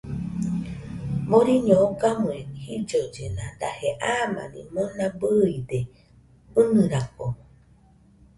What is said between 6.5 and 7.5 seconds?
ɨnɨrakomo